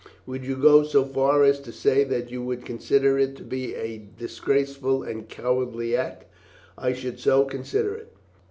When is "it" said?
3.19-3.35, 7.93-8.11